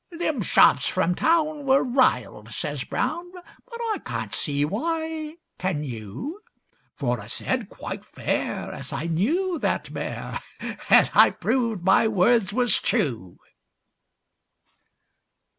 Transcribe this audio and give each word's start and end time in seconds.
'Them 0.09 0.41
sharps 0.41 0.87
from 0.87 1.13
town 1.13 1.63
were 1.63 1.83
riled,' 1.83 2.51
says 2.51 2.83
Brown; 2.83 3.31
'But 3.33 3.79
I 3.93 3.99
can't 4.03 4.33
see 4.33 4.65
why—can 4.65 5.83
you? 5.83 6.41
For 6.95 7.21
I 7.21 7.27
said 7.27 7.69
quite 7.69 8.03
fair 8.03 8.71
as 8.71 8.91
I 8.91 9.03
knew 9.05 9.59
that 9.59 9.91
mare, 9.91 10.39
And 10.89 11.11
I 11.13 11.29
proved 11.29 11.83
my 11.83 12.07
words 12.07 12.51
was 12.51 12.79
true. 12.79 13.37